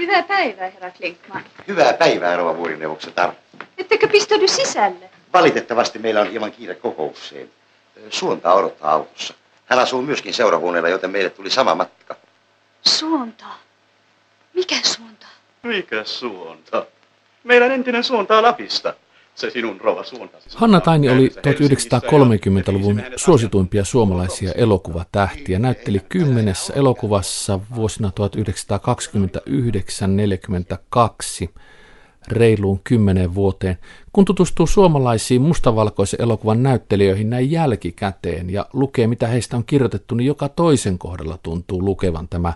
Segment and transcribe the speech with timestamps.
[0.00, 1.44] Hyvää päivää, herra Klinkman.
[1.68, 3.32] Hyvää päivää, rouva vuorineuvoksetar.
[3.78, 5.10] Ettekö pistäydy sisälle?
[5.32, 7.50] Valitettavasti meillä on hieman kiire kokoukseen.
[8.10, 9.34] Suonta odottaa autossa.
[9.66, 12.16] Hän asuu myöskin seurahuoneella, joten meille tuli sama matka.
[12.82, 13.44] Suonta.
[14.54, 15.26] Mikä suonta?
[15.62, 16.86] Mikä suonta?
[17.44, 18.94] Meidän entinen suonta on Lapista.
[19.34, 20.48] Se sinun rova suontasi.
[20.54, 25.58] Hanna Taini oli 1930-luvun suosituimpia suomalaisia elokuvatähtiä.
[25.58, 28.12] Näytteli kymmenessä elokuvassa vuosina
[31.44, 31.48] 1929-42
[32.28, 33.78] reiluun kymmeneen vuoteen.
[34.12, 40.26] Kun tutustuu suomalaisiin mustavalkoisen elokuvan näyttelijöihin näin jälkikäteen ja lukee mitä heistä on kirjoitettu, niin
[40.26, 42.52] joka toisen kohdalla tuntuu lukevan tämä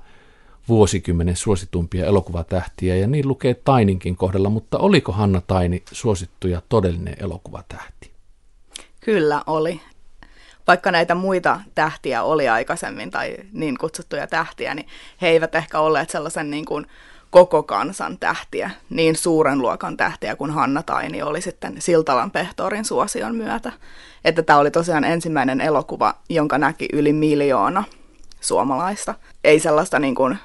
[0.68, 7.16] vuosikymmenen suositumpia elokuvatähtiä ja niin lukee Taininkin kohdalla, mutta oliko Hanna Taini suosittu ja todellinen
[7.20, 8.10] elokuvatähti?
[9.00, 9.80] Kyllä oli.
[10.66, 14.86] Vaikka näitä muita tähtiä oli aikaisemmin tai niin kutsuttuja tähtiä, niin
[15.22, 16.86] he eivät ehkä olleet sellaisen niin kuin
[17.30, 23.34] koko kansan tähtiä, niin suuren luokan tähtiä kuin Hanna Taini oli sitten Siltalan pehtorin suosion
[23.34, 23.72] myötä.
[24.24, 27.84] Että tämä oli tosiaan ensimmäinen elokuva, jonka näki yli miljoona
[28.40, 29.14] suomalaista.
[29.44, 30.38] Ei sellaista niin kuin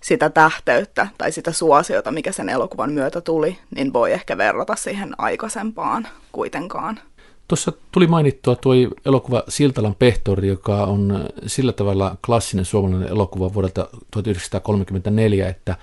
[0.00, 5.14] sitä tähteyttä tai sitä suosiota, mikä sen elokuvan myötä tuli, niin voi ehkä verrata siihen
[5.18, 7.00] aikaisempaan kuitenkaan.
[7.48, 8.72] Tuossa tuli mainittua tuo
[9.06, 15.76] elokuva Siltalan pehtori, joka on sillä tavalla klassinen suomalainen elokuva vuodelta 1934, että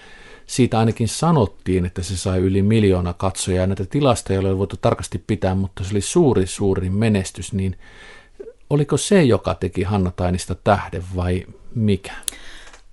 [0.46, 3.68] siitä ainakin sanottiin, että se sai yli miljoona katsojaa.
[3.68, 7.54] Näitä tilastoja ei ole voitu tarkasti pitää, mutta se oli suuri, suuri menestys.
[7.54, 7.78] Niin
[8.70, 12.14] oliko se, joka teki Hanna Tainista tähden vai mikä?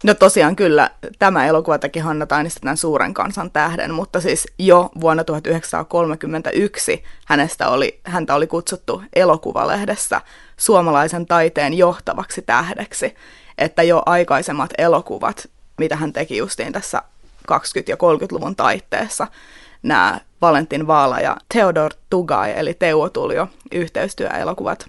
[0.03, 4.91] No tosiaan kyllä, tämä elokuva teki Hanna Tainista tämän suuren kansan tähden, mutta siis jo
[5.01, 10.21] vuonna 1931 hänestä oli, häntä oli kutsuttu elokuvalehdessä
[10.57, 13.15] suomalaisen taiteen johtavaksi tähdeksi,
[13.59, 17.03] että jo aikaisemmat elokuvat, mitä hän teki justiin tässä
[17.53, 17.55] 20-
[17.89, 19.27] ja 30-luvun taitteessa,
[19.83, 24.89] nämä Valentin Vaala ja Theodor Tugai, eli Teuvo Tuljo, yhteistyöelokuvat,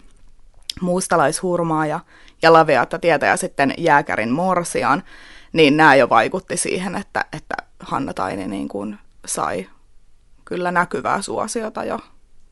[0.82, 2.00] Muustalaishurmaa ja
[2.44, 5.04] ja Laveata tietä ja sitten Jääkärin Morsian,
[5.54, 9.68] niin nämä jo vaikutti siihen, että, että Hanna Taini niin kuin sai
[10.46, 12.00] kyllä näkyvää suosiota jo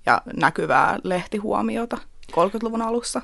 [0.06, 1.98] ja näkyvää lehtihuomiota
[2.32, 3.22] 30-luvun alussa.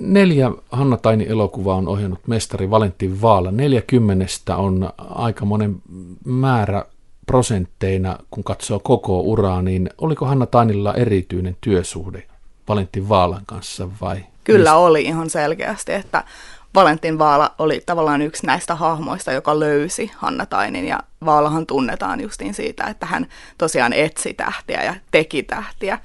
[0.00, 3.50] Neljä Hanna Taini elokuvaa on ohjannut mestari Valentin Vaala.
[3.50, 4.26] 40
[4.56, 5.82] on aika monen
[6.24, 6.84] määrä
[7.26, 12.26] prosentteina, kun katsoo koko uraa, niin oliko Hanna Tainilla erityinen työsuhde
[12.68, 16.24] Valentin Vaalan kanssa vai Kyllä oli ihan selkeästi, että
[16.74, 22.54] Valentin Vaala oli tavallaan yksi näistä hahmoista, joka löysi Hanna Tainin, ja Vaalahan tunnetaan justiin
[22.54, 23.26] siitä, että hän
[23.58, 25.98] tosiaan etsi tähtiä ja teki tähtiä,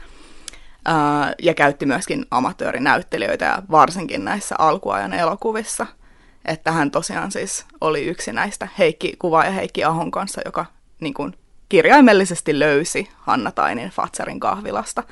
[1.42, 5.86] ja käytti myöskin amatöörinäyttelijöitä, ja varsinkin näissä alkuajan elokuvissa,
[6.46, 10.66] että hän tosiaan siis oli yksi näistä Heikki Kuva ja Heikki Ahon kanssa, joka
[11.00, 11.34] niin kuin,
[11.70, 15.04] kirjaimellisesti löysi Hanna Tainin Fatserin kahvilasta.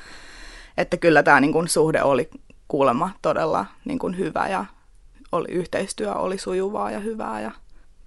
[0.76, 2.30] Että kyllä tämä niin kuin, suhde oli
[2.68, 4.64] kuulemma todella niin kuin hyvä ja
[5.32, 7.50] oli, yhteistyö oli sujuvaa ja hyvää ja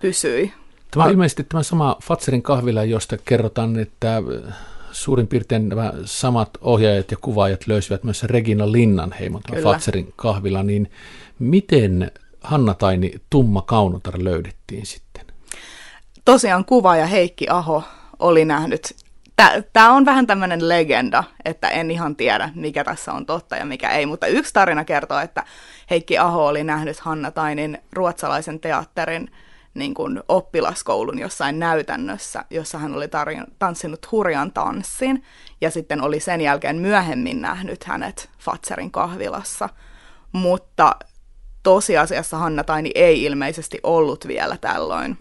[0.01, 0.53] pysyi.
[0.91, 4.21] Tämä on ilmeisesti tämä sama Fatserin kahvila, josta kerrotaan, että
[4.91, 10.91] suurin piirtein nämä samat ohjaajat ja kuvaajat löysivät myös Regina Linnanheimon Fatserin kahvila, niin
[11.39, 15.25] miten Hanna Taini Tumma Kaunotar löydettiin sitten?
[16.25, 17.83] Tosiaan kuvaaja Heikki Aho
[18.19, 18.95] oli nähnyt
[19.73, 23.89] Tämä on vähän tämmöinen legenda, että en ihan tiedä, mikä tässä on totta ja mikä
[23.89, 25.43] ei, mutta yksi tarina kertoo, että
[25.89, 29.31] Heikki Aho oli nähnyt Hanna Tainin ruotsalaisen teatterin
[29.73, 35.23] niin kuin oppilaskoulun jossain näytännössä, jossa hän oli tarjon, tanssinut hurjan tanssin,
[35.61, 39.69] ja sitten oli sen jälkeen myöhemmin nähnyt hänet Fatserin kahvilassa.
[40.31, 40.95] Mutta
[41.63, 45.17] tosiasiassa Hanna Taini ei ilmeisesti ollut vielä tällöin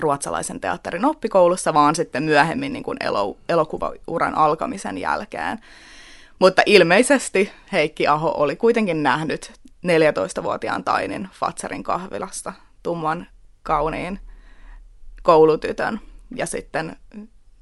[0.00, 5.58] ruotsalaisen teatterin oppikoulussa, vaan sitten myöhemmin niin kuin elo, elokuvauran alkamisen jälkeen.
[6.38, 9.52] Mutta ilmeisesti Heikki Aho oli kuitenkin nähnyt
[9.86, 12.52] 14-vuotiaan Tainin Fatserin kahvilasta
[12.82, 13.26] tumman
[13.62, 14.20] kauniin
[15.22, 16.00] koulutytön
[16.36, 16.96] ja sitten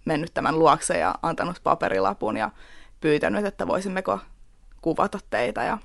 [0.04, 2.50] mennyt tämän luokse ja antanut paperilapun ja
[3.00, 4.18] pyytänyt, että voisimmeko
[4.82, 5.64] kuvata teitä.
[5.64, 5.78] Ja,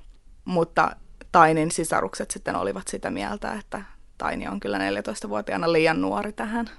[0.44, 0.96] mutta
[1.32, 3.82] Tainin sisarukset sitten olivat sitä mieltä, että
[4.18, 6.70] Taini on kyllä 14-vuotiaana liian nuori tähän.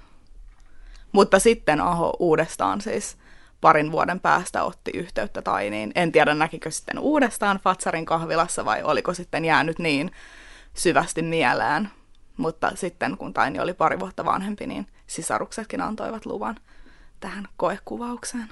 [1.12, 3.16] Mutta sitten Aho uudestaan siis
[3.60, 5.92] parin vuoden päästä otti yhteyttä Tainiin.
[5.94, 10.10] En tiedä näkikö sitten uudestaan Fatsarin kahvilassa vai oliko sitten jäänyt niin
[10.74, 11.90] syvästi mieleen.
[12.36, 16.56] Mutta sitten kun Taini oli pari vuotta vanhempi, niin sisaruksetkin antoivat luvan
[17.20, 18.48] tähän koekuvaukseen.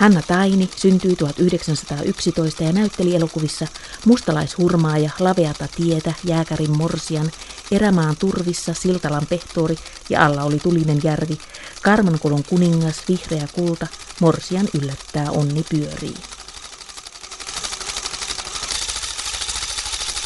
[0.00, 3.66] Hanna Taini syntyi 1911 ja näytteli elokuvissa
[4.06, 7.30] Mustalaishurmaaja, Laveata tietä, Jääkärin morsian,
[7.70, 9.76] Erämaan turvissa, Siltalan pehtori
[10.10, 11.38] ja alla oli Tulinen järvi,
[11.82, 13.86] Karmankolon kuningas, Vihreä kulta,
[14.20, 16.14] Morsian yllättää onni pyörii.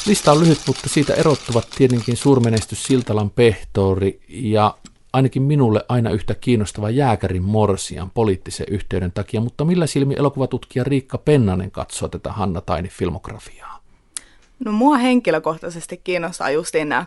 [0.06, 4.74] Lista on lyhyt, mutta siitä erottuvat tietenkin suurmenestys Siltalan pehtori ja
[5.14, 11.18] ainakin minulle aina yhtä kiinnostava jääkärin morsian poliittisen yhteyden takia, mutta millä silmi elokuvatutkija Riikka
[11.18, 13.78] Pennanen katsoo tätä Hanna Taini filmografiaa?
[14.64, 17.06] No mua henkilökohtaisesti kiinnostaa justiin nämä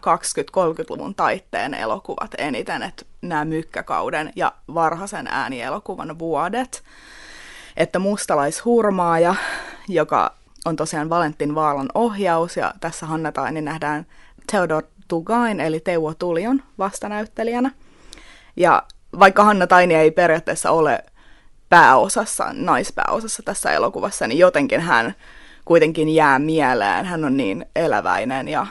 [0.58, 6.84] 20-30-luvun taitteen elokuvat eniten, että nämä mykkäkauden ja varhaisen äänielokuvan vuodet.
[7.78, 9.36] Että mustalaishurmaaja,
[9.88, 10.34] joka
[10.66, 14.06] on tosiaan Valentin Vaalan ohjaus, ja tässä Hanna Taini nähdään
[14.52, 17.72] Theodor Tugain, eli Teuvo Tulion vastanäyttelijänä.
[18.58, 18.84] Ja
[19.20, 21.04] vaikka Hanna Taini ei periaatteessa ole
[21.70, 25.16] pääosassa, naispääosassa tässä elokuvassa, niin jotenkin hän
[25.66, 27.06] kuitenkin jää mieleen.
[27.06, 28.68] Hän on niin eläväinen ja,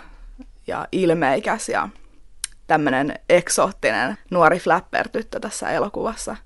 [0.67, 1.89] ja ilmeikäs ja
[2.67, 6.37] tämmöinen eksoottinen nuori flapper-tyttö tässä elokuvassa.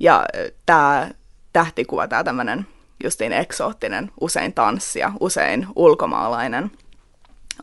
[0.00, 0.26] Ja
[0.66, 1.08] tämä
[1.52, 2.66] tähtikuva, tämä tämmöinen
[3.04, 6.70] justiin eksoottinen, usein tanssia, usein ulkomaalainen,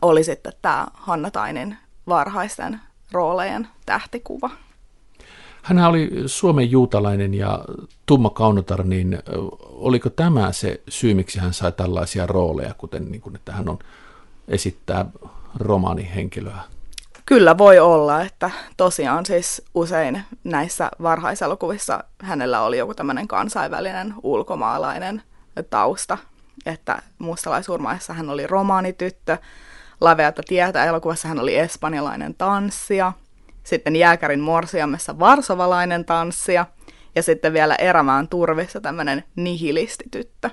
[0.02, 1.76] oli sitten tämä Hanna Tainin
[2.08, 2.80] varhaisten
[3.12, 4.50] roolejen tähtikuva.
[5.62, 7.64] Hän oli Suomen juutalainen ja
[8.06, 9.18] tumma kaunotar, niin
[9.62, 13.78] oliko tämä se syy, miksi hän sai tällaisia rooleja, kuten niin kuin, että hän on
[14.48, 15.06] esittää
[15.54, 16.60] romaanihenkilöä?
[17.26, 25.22] Kyllä voi olla, että tosiaan siis usein näissä varhaiselokuvissa hänellä oli joku tämmöinen kansainvälinen ulkomaalainen
[25.70, 26.18] tausta,
[26.66, 29.38] että mustalaisurmaissa hän oli romaanityttö,
[30.00, 33.12] Laveata tietä elokuvassa hän oli espanjalainen tanssija,
[33.64, 36.66] sitten Jääkärin morsiamessa varsovalainen tanssija
[37.14, 40.50] ja sitten vielä Erämään turvissa tämmöinen nihilistityttö.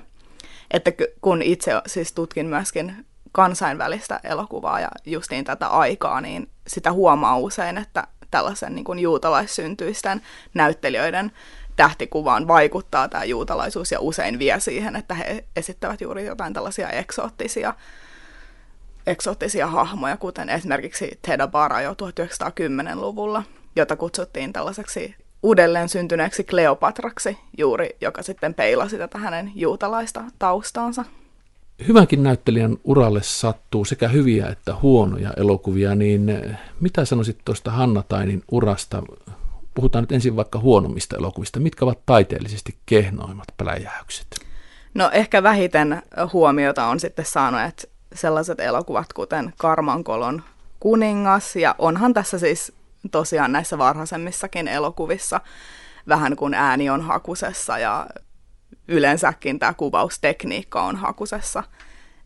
[0.70, 7.36] Että kun itse siis tutkin myöskin kansainvälistä elokuvaa ja justiin tätä aikaa, niin sitä huomaa
[7.38, 10.22] usein, että tällaisen niin kuin juutalaissyntyisten
[10.54, 11.32] näyttelijöiden
[11.76, 17.74] tähtikuvaan vaikuttaa tämä juutalaisuus ja usein vie siihen, että he esittävät juuri jotain tällaisia eksoottisia,
[19.08, 23.42] eksoottisia hahmoja, kuten esimerkiksi Teda Bara jo 1910-luvulla,
[23.76, 31.04] jota kutsuttiin tällaiseksi uudelleen syntyneeksi Kleopatraksi juuri, joka sitten peilasi tätä hänen juutalaista taustaansa.
[31.88, 36.48] Hyvänkin näyttelijän uralle sattuu sekä hyviä että huonoja elokuvia, niin
[36.80, 39.02] mitä sanoisit tuosta Hanna Tainin urasta
[39.74, 41.60] puhutaan nyt ensin vaikka huonommista elokuvista.
[41.60, 44.26] Mitkä ovat taiteellisesti kehnoimmat pläjäykset?
[44.94, 46.02] No ehkä vähiten
[46.32, 47.88] huomiota on sitten saanut, että
[48.18, 50.42] sellaiset elokuvat kuten Karmankolon
[50.80, 52.72] kuningas, ja onhan tässä siis
[53.10, 55.40] tosiaan näissä varhaisemmissakin elokuvissa
[56.08, 58.06] vähän kun ääni on hakusessa ja
[58.88, 61.62] yleensäkin tämä kuvaustekniikka on hakusessa,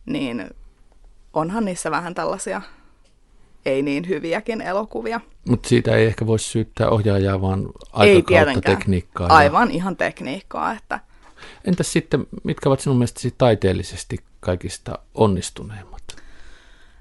[0.07, 0.51] niin
[1.33, 2.63] onhan niissä vähän tällaisia
[3.67, 5.21] ei niin hyviäkin elokuvia.
[5.49, 9.27] Mutta siitä ei ehkä voisi syyttää ohjaajaa, vaan aikakautta tekniikkaa.
[9.29, 9.35] Ja...
[9.35, 10.73] Aivan ihan tekniikkaa.
[10.73, 11.01] Että...
[11.65, 16.03] Entäs sitten, mitkä ovat sinun mielestäsi taiteellisesti kaikista onnistuneimmat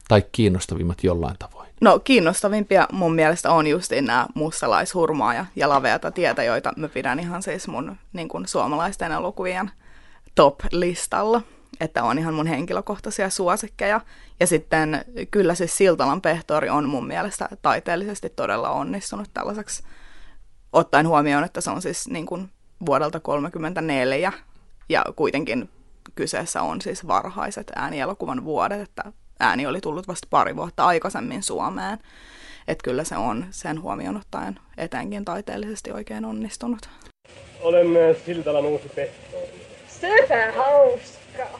[0.07, 1.69] tai kiinnostavimmat jollain tavoin?
[1.81, 7.43] No kiinnostavimpia mun mielestä on justiin nämä mustalaishurmaa ja laveata tietä, joita mä pidän ihan
[7.43, 9.71] siis mun niin kuin suomalaisten elokuvien
[10.35, 11.41] top-listalla
[11.79, 14.01] että on ihan mun henkilökohtaisia suosikkeja.
[14.39, 19.83] Ja sitten kyllä siis Siltalan pehtori on mun mielestä taiteellisesti todella onnistunut tällaiseksi,
[20.73, 22.49] ottaen huomioon, että se on siis niin kuin
[22.85, 24.33] vuodelta 1934
[24.89, 25.69] ja kuitenkin
[26.15, 29.03] kyseessä on siis varhaiset äänielokuvan vuodet, että
[29.39, 31.97] ääni oli tullut vasta pari vuotta aikaisemmin Suomeen.
[32.67, 36.89] Että kyllä se on sen huomioon ottaen etenkin taiteellisesti oikein onnistunut.
[37.61, 39.61] Olemme Siltalan uusi pehtori.
[39.87, 41.59] Sepä hauskaa.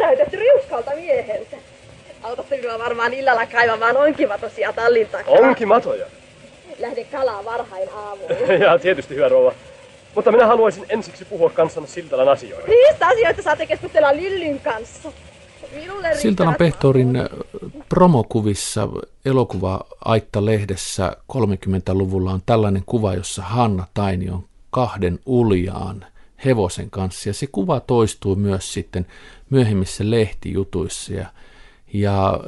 [0.00, 1.56] Näytät riuskalta mieheltä.
[2.22, 5.34] Autatte minua varmaan illalla kaivamaan onkimatosia tallin takaa.
[5.34, 6.06] Onkimatoja?
[6.78, 8.30] Lähde kalaa varhain aamuun.
[8.64, 9.54] ja tietysti hyvä rouva.
[10.14, 12.70] Mutta minä haluaisin ensiksi puhua kanssanne Siltalan asioista.
[12.70, 15.12] Niistä asioista saatte keskustella Lyllyn kanssa.
[16.22, 17.12] Siltalan pehtorin
[17.88, 18.88] promokuvissa
[19.24, 26.06] elokuva-aitta-lehdessä 30-luvulla on tällainen kuva, jossa Hanna Taini on kahden uljaan
[26.44, 27.28] hevosen kanssa.
[27.28, 29.06] Ja se kuva toistuu myös sitten
[29.50, 31.12] myöhemmissä lehtijutuissa.
[31.12, 31.26] Ja,
[31.92, 32.40] ja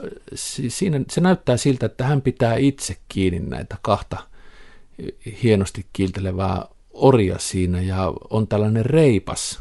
[0.69, 4.17] siinä, se näyttää siltä, että hän pitää itse kiinni näitä kahta
[5.43, 9.61] hienosti kiiltelevää orja siinä ja on tällainen reipas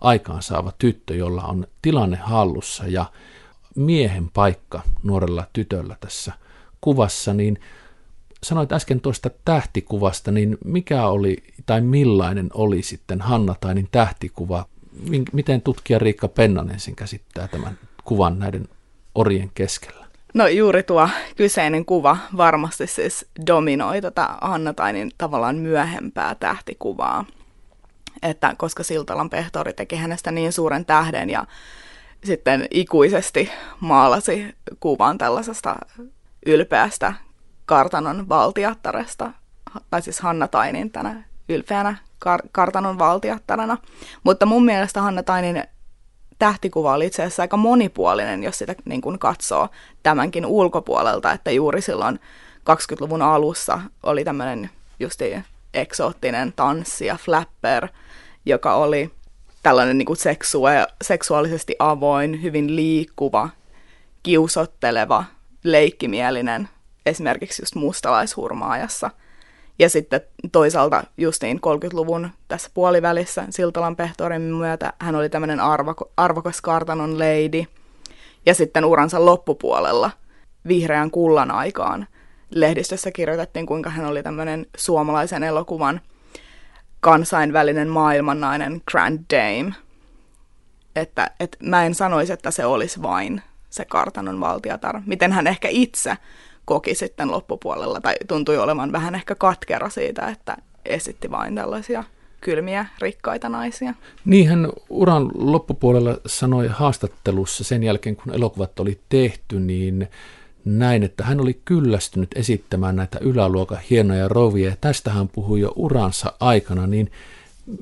[0.00, 3.04] aikaansaava tyttö, jolla on tilanne hallussa ja
[3.74, 6.32] miehen paikka nuorella tytöllä tässä
[6.80, 7.60] kuvassa, niin
[8.42, 14.66] sanoit äsken tuosta tähtikuvasta, niin mikä oli tai millainen oli sitten Hanna Tainin tähtikuva?
[15.32, 18.68] Miten tutkija Riikka Pennanen sen käsittää tämän kuvan näiden
[19.14, 20.07] orien keskellä?
[20.38, 27.24] No juuri tuo kyseinen kuva varmasti siis dominoi tätä Hanna Tainin tavallaan myöhempää tähtikuvaa.
[28.22, 31.46] Että koska Siltalan pehtori teki hänestä niin suuren tähden ja
[32.24, 35.76] sitten ikuisesti maalasi kuvan tällaisesta
[36.46, 37.14] ylpeästä
[37.66, 39.30] kartanon valtiattaresta,
[39.90, 43.78] tai siis Hanna Tainin tänä ylpeänä kar- kartanon valtiattarana.
[44.24, 45.64] Mutta mun mielestä Hanna Tainin
[46.38, 49.68] tähtikuva oli itse asiassa aika monipuolinen, jos sitä niin kuin katsoo
[50.02, 52.20] tämänkin ulkopuolelta, että juuri silloin
[52.70, 55.36] 20-luvun alussa oli tämmöinen justi
[55.74, 57.88] eksoottinen tanssi ja flapper,
[58.46, 59.10] joka oli
[59.62, 63.48] tällainen niin kuin seksua- seksuaalisesti avoin, hyvin liikkuva,
[64.22, 65.24] kiusotteleva,
[65.64, 66.68] leikkimielinen,
[67.06, 69.10] esimerkiksi just mustalaishurmaajassa.
[69.78, 70.20] Ja sitten
[70.52, 77.64] toisaalta justiin 30-luvun tässä puolivälissä Siltalan pehtorin myötä hän oli tämmöinen arvoko, arvokas kartanon lady.
[78.46, 80.10] Ja sitten uransa loppupuolella
[80.68, 82.06] vihreän kullan aikaan
[82.50, 86.00] lehdistössä kirjoitettiin, kuinka hän oli tämmöinen suomalaisen elokuvan–
[87.00, 89.74] kansainvälinen maailmannainen Grand Dame.
[90.96, 95.02] Että, että mä en sanoisi, että se olisi vain se kartanon valtiatar.
[95.06, 96.16] Miten hän ehkä itse
[96.68, 102.04] koki sitten loppupuolella, tai tuntui olevan vähän ehkä katkera siitä, että esitti vain tällaisia
[102.40, 103.94] kylmiä, rikkaita naisia.
[104.24, 110.08] Niin hän uran loppupuolella sanoi haastattelussa sen jälkeen, kun elokuvat oli tehty, niin
[110.64, 115.72] näin, että hän oli kyllästynyt esittämään näitä yläluokan hienoja rovia, ja tästä hän puhui jo
[115.76, 117.10] uransa aikana, niin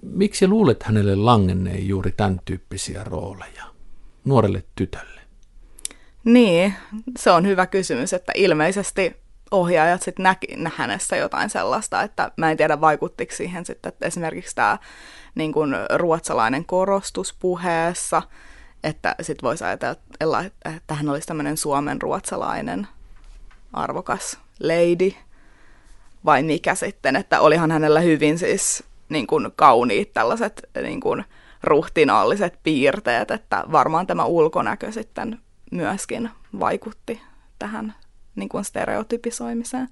[0.02, 3.64] miksi luulet hänelle langenneen juuri tämän tyyppisiä rooleja
[4.24, 5.20] nuorelle tytölle?
[6.26, 6.74] Niin,
[7.18, 9.16] se on hyvä kysymys, että ilmeisesti
[9.50, 14.54] ohjaajat sitten näki hänessä jotain sellaista, että mä en tiedä vaikuttiko siihen sitten, että esimerkiksi
[14.54, 14.78] tämä
[15.34, 18.22] niin kuin ruotsalainen korostus puheessa–
[18.86, 20.44] että sitten voisi ajatella,
[20.76, 22.88] että hän olisi tämmöinen Suomen ruotsalainen
[23.72, 25.12] arvokas lady,
[26.24, 31.24] vai mikä sitten, että olihan hänellä hyvin siis niin kuin kauniit tällaiset niin kuin
[31.62, 35.38] ruhtinaalliset piirteet, että varmaan tämä ulkonäkö sitten
[35.70, 36.30] myöskin
[36.60, 37.20] vaikutti
[37.58, 37.94] tähän
[38.36, 39.88] niin kuin stereotypisoimiseen.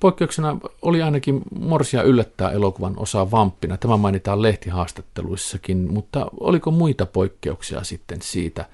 [0.00, 3.76] Poikkeuksena oli ainakin Morsia yllättää elokuvan osa vamppina.
[3.76, 8.64] Tämä mainitaan lehtihaastatteluissakin, mutta oliko muita poikkeuksia sitten siitä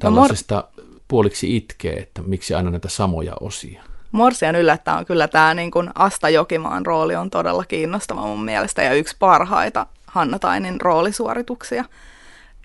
[0.00, 3.82] tällaisesta no mor- puoliksi itkee, että miksi aina näitä samoja osia?
[4.12, 8.82] Morsian yllättää on kyllä tämä niin kuin Asta Jokimaan rooli on todella kiinnostava mun mielestä
[8.82, 11.84] ja yksi parhaita Hanna Tainin roolisuorituksia.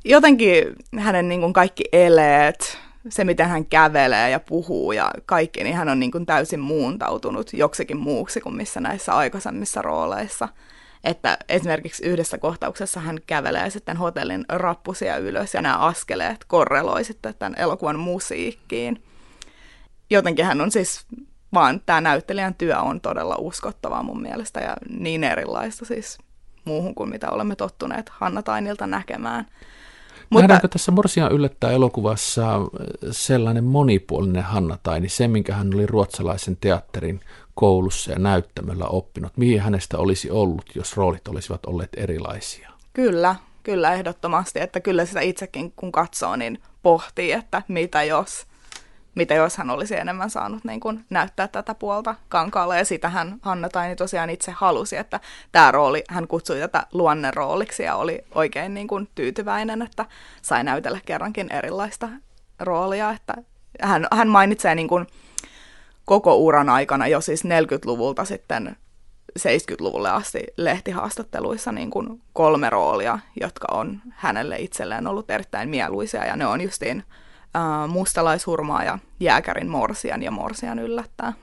[0.05, 2.77] Jotenkin hänen niin kuin kaikki eleet,
[3.09, 7.53] se, miten hän kävelee ja puhuu ja kaikki, niin hän on niin kuin täysin muuntautunut
[7.53, 10.49] joksikin muuksi kuin missä näissä aikaisemmissa rooleissa.
[11.03, 17.35] Että esimerkiksi yhdessä kohtauksessa hän kävelee sitten hotellin rappusia ylös ja nämä askeleet korreloi sitten
[17.39, 19.03] tämän elokuvan musiikkiin.
[20.09, 21.05] Jotenkin hän on siis,
[21.53, 26.17] vaan tämä näyttelijän työ on todella uskottavaa mun mielestä ja niin erilaista siis
[26.65, 29.45] muuhun kuin mitä olemme tottuneet Hanna Tainilta näkemään.
[30.29, 30.41] Mutta...
[30.41, 32.59] Nähdäänkö tässä Morsian yllättää elokuvassa
[33.11, 37.19] sellainen monipuolinen Hanna Taini, se minkä hän oli ruotsalaisen teatterin
[37.55, 42.69] koulussa ja näyttämöllä oppinut, mihin hänestä olisi ollut, jos roolit olisivat olleet erilaisia?
[42.93, 48.45] Kyllä, kyllä ehdottomasti, että kyllä sitä itsekin kun katsoo, niin pohtii, että mitä jos
[49.15, 52.77] mitä jos hän olisi enemmän saanut niin kuin, näyttää tätä puolta kankaalla.
[52.77, 55.19] Ja sitähän Hanna Taini tosiaan itse halusi, että
[55.51, 60.05] tämä rooli, hän kutsui tätä luonnerooliksi ja oli oikein niin kuin, tyytyväinen, että
[60.41, 62.09] sai näytellä kerrankin erilaista
[62.59, 63.09] roolia.
[63.09, 63.33] Että
[63.81, 65.07] hän, hän mainitsee niin kuin,
[66.05, 68.75] koko uran aikana jo siis 40-luvulta sitten
[69.39, 76.35] 70-luvulle asti lehtihaastatteluissa niin kuin kolme roolia, jotka on hänelle itselleen ollut erittäin mieluisia, ja
[76.35, 77.03] ne on justiin
[77.55, 81.33] äh, mustalaishurmaa ja jääkärin Morsian ja Morsian yllättää.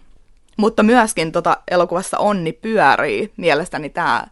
[0.57, 3.33] Mutta myöskin tota elokuvassa Onni pyörii.
[3.37, 4.27] Mielestäni tämä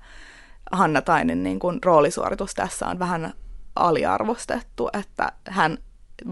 [0.73, 3.32] Hanna Tainin niin kun roolisuoritus tässä on vähän
[3.76, 5.78] aliarvostettu, että hän,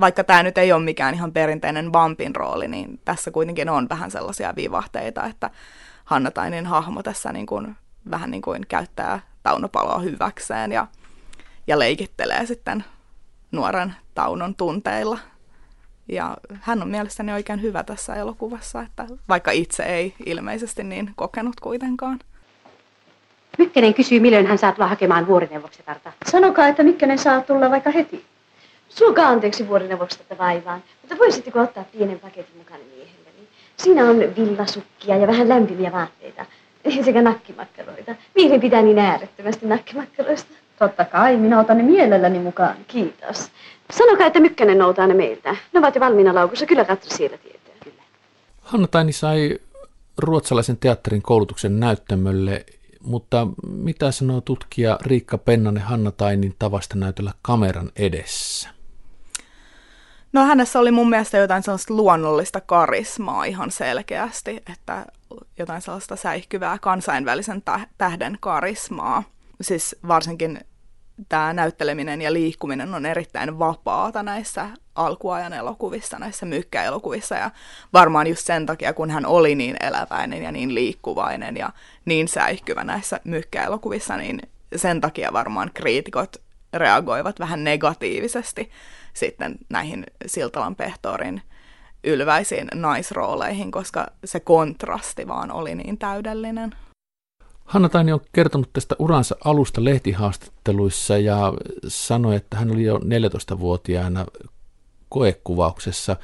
[0.01, 4.11] vaikka tämä nyt ei ole mikään ihan perinteinen vampin rooli, niin tässä kuitenkin on vähän
[4.11, 5.51] sellaisia vivahteita, että
[6.05, 7.77] Hanna Tainin hahmo tässä niin kun,
[8.11, 10.87] vähän niin kuin käyttää Taunopaloa hyväkseen ja,
[11.67, 12.85] ja leikittelee sitten
[13.53, 15.19] nuoren Taunon tunteilla
[16.09, 21.61] ja hän on mielestäni oikein hyvä tässä elokuvassa, että vaikka itse ei ilmeisesti niin kokenut
[21.61, 22.19] kuitenkaan.
[23.59, 26.13] Mykkänen kysyy, milloin hän saa tulla hakemaan vuorineuvoksetarta.
[26.27, 28.25] Sanokaa, että Mykkänen saa tulla vaikka heti.
[28.89, 33.49] Suokaa anteeksi vuorineuvokset vaivaan, mutta voisitteko ottaa pienen paketin mukana miehelleni?
[33.77, 36.47] Siinä on villasukkia ja vähän lämpimiä vaatteita.
[37.05, 38.15] Sekä nakkimakkaroita.
[38.35, 40.51] Mihin pitää niin äärettömästi nakkimakkaroista?
[40.79, 42.77] Totta kai, minä otan ne mielelläni mukaan.
[42.89, 43.51] Kiitos.
[43.91, 45.57] Sanokaa, että Mykkänen noutaa ne meiltä.
[45.73, 46.67] Ne ovat jo valmiina laukussa.
[46.67, 47.75] Kyllä Katri siellä tietää.
[47.85, 48.03] Kyllä.
[48.61, 49.59] Hanna Taini sai
[50.19, 52.67] ruotsalaisen teatterin koulutuksen näyttämölle,
[53.01, 58.69] mutta mitä sanoo tutkija Riikka Pennanen Hanna Tainin tavasta näytellä kameran edessä?
[60.33, 65.07] No hänessä oli mun mielestä jotain sellaista luonnollista karismaa ihan selkeästi, että
[65.59, 67.63] jotain sellaista säihkyvää kansainvälisen
[67.99, 69.23] tähden karismaa.
[69.61, 70.61] Siis varsinkin
[71.29, 77.35] tämä näytteleminen ja liikkuminen on erittäin vapaata näissä alkuajan elokuvissa, näissä mykkäelokuvissa.
[77.35, 77.51] Ja
[77.93, 81.71] varmaan just sen takia, kun hän oli niin eläväinen ja niin liikkuvainen ja
[82.05, 84.41] niin säihkyvä näissä mykkäelokuvissa, niin
[84.77, 86.37] sen takia varmaan kriitikot
[86.73, 88.71] reagoivat vähän negatiivisesti
[89.13, 91.43] sitten näihin Siltalan pehtorin
[92.05, 96.75] ylväisiin naisrooleihin, koska se kontrasti vaan oli niin täydellinen.
[97.67, 101.53] Hanna Taini on kertonut tästä uransa alusta lehtihaastatteluissa ja
[101.89, 104.27] sanoi, että hän oli jo 14-vuotiaana
[105.09, 106.17] koekuvauksessa.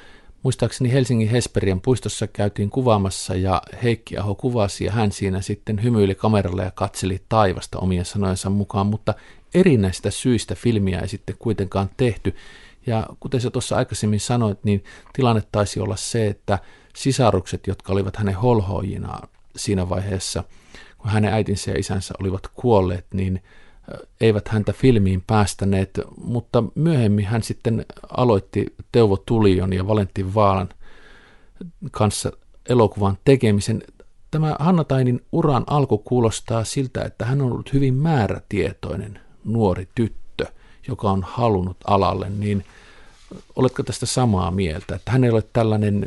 [0.43, 6.15] Muistaakseni Helsingin Hesperian puistossa käytiin kuvaamassa ja Heikki Aho kuvasi ja hän siinä sitten hymyili
[6.15, 9.15] kameralle ja katseli taivasta omien sanojensa mukaan, mutta
[9.55, 12.37] erinäistä syistä filmiä ei sitten kuitenkaan tehty.
[12.87, 16.59] Ja kuten sä tuossa aikaisemmin sanoit, niin tilanne taisi olla se, että
[16.97, 20.45] sisarukset, jotka olivat hänen holhoojinaan siinä vaiheessa,
[21.03, 23.43] kun hänen äitinsä ja isänsä olivat kuolleet, niin
[24.21, 30.69] eivät häntä filmiin päästäneet, mutta myöhemmin hän sitten aloitti Teuvo Tulion ja Valentin Vaalan
[31.91, 32.33] kanssa
[32.69, 33.83] elokuvan tekemisen.
[34.31, 40.47] Tämä Hanna Tainin uran alku kuulostaa siltä, että hän on ollut hyvin määrätietoinen nuori tyttö,
[40.89, 42.65] joka on halunnut alalle, niin
[43.57, 46.07] oletko tästä samaa mieltä, että hän ei ole tällainen,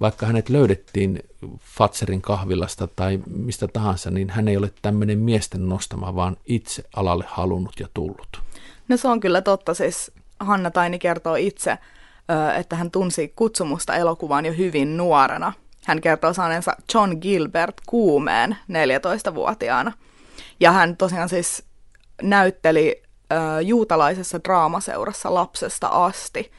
[0.00, 1.22] vaikka hänet löydettiin
[1.58, 7.24] Fatserin kahvilasta tai mistä tahansa, niin hän ei ole tämmöinen miesten nostama, vaan itse alalle
[7.28, 8.42] halunnut ja tullut.
[8.88, 11.78] No se on kyllä totta, siis Hanna Taini kertoo itse,
[12.58, 15.52] että hän tunsi kutsumusta elokuvaan jo hyvin nuorena.
[15.84, 19.92] Hän kertoo saaneensa John Gilbert kuumeen 14-vuotiaana.
[20.60, 21.64] Ja hän tosiaan siis
[22.22, 23.02] näytteli
[23.64, 26.52] juutalaisessa draamaseurassa lapsesta asti,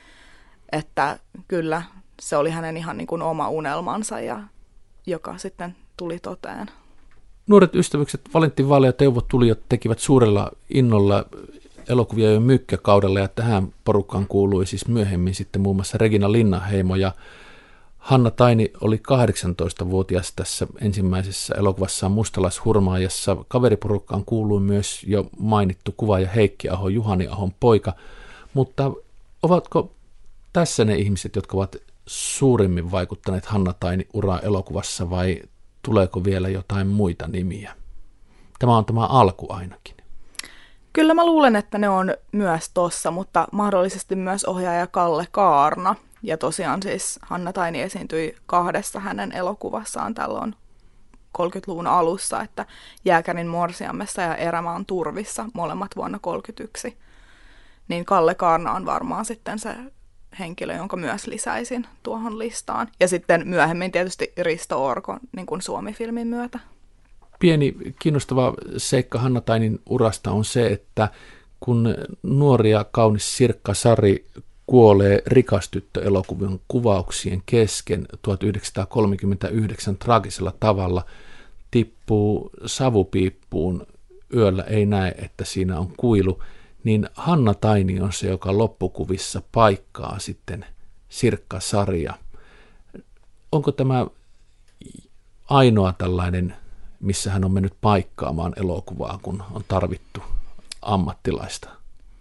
[0.72, 1.82] että kyllä
[2.22, 4.44] se oli hänen ihan niin kuin oma unelmansa, ja,
[5.08, 6.68] joka sitten tuli toteen.
[7.48, 11.26] Nuoret ystävykset Valentin Vaale ja Teuvo Tulijat tekivät suurella innolla
[11.90, 17.12] elokuvia jo mykkäkaudella ja tähän porukkaan kuului siis myöhemmin sitten muun muassa Regina Linnaheimo ja
[17.98, 23.38] Hanna Taini oli 18-vuotias tässä ensimmäisessä elokuvassaan Mustalaishurmaajassa.
[23.48, 27.94] Kaveriporukkaan kuului myös jo mainittu kuvaaja Heikki Aho, Juhani Ahon poika.
[28.54, 28.92] Mutta
[29.44, 29.92] ovatko
[30.54, 31.76] tässä ne ihmiset, jotka ovat
[32.12, 35.42] suurimmin vaikuttaneet Hanna Taini uraa elokuvassa vai
[35.82, 37.76] tuleeko vielä jotain muita nimiä?
[38.60, 39.96] Tämä on tämä alku ainakin.
[40.94, 46.38] Kyllä mä luulen, että ne on myös tossa, mutta mahdollisesti myös ohjaaja Kalle Kaarna– ja
[46.38, 50.56] tosiaan siis Hanna Taini esiintyi kahdessa hänen elokuvassaan tällöin
[51.38, 52.66] 30-luvun alussa, että
[53.06, 56.98] Jääkärin morsiammessa ja Erämaan turvissa, molemmat vuonna 1931.
[57.88, 59.76] Niin Kalle Kaarna on varmaan sitten se
[60.40, 62.88] henkilö, jonka myös lisäisin tuohon listaan.
[63.00, 66.60] Ja sitten myöhemmin tietysti Risto Orko niin kuin Suomi-filmin myötä.
[67.40, 71.10] Pieni kiinnostava seikka Hanna Tainin urasta on se, että
[71.60, 74.26] kun nuori ja kaunis Sirkka Sari
[74.66, 81.06] kuolee rikastyttö-elokuvan kuvauksien kesken 1939 traagisella tavalla,
[81.72, 83.88] tippuu savupiippuun,
[84.36, 86.40] yöllä ei näe, että siinä on kuilu,
[86.84, 90.66] niin Hanna Taini on se, joka loppukuvissa paikkaa sitten
[91.10, 92.14] Sirkka-sarja.
[93.52, 94.06] Onko tämä
[95.50, 96.56] ainoa tällainen,
[97.00, 100.22] missä hän on mennyt paikkaamaan elokuvaa, kun on tarvittu
[100.82, 101.70] ammattilaista?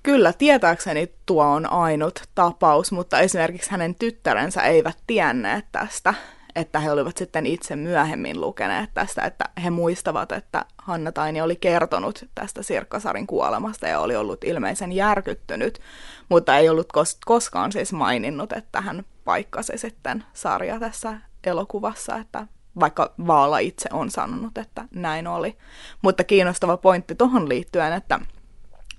[0.02, 6.14] Kyllä, tietääkseni tuo on ainut tapaus, mutta esimerkiksi hänen tyttärensä eivät tienneet tästä,
[6.54, 11.56] että he olivat sitten itse myöhemmin lukeneet tästä, että he muistavat, että Hanna Taini oli
[11.56, 15.80] kertonut tästä Sirkkasarin kuolemasta ja oli ollut ilmeisen järkyttynyt,
[16.28, 22.46] mutta ei ollut kos- koskaan siis maininnut, että hän paikkasi sitten sarja tässä elokuvassa, että
[22.80, 25.56] vaikka Vaala itse on sanonut, että näin oli.
[26.02, 28.20] Mutta kiinnostava pointti tuohon liittyen, että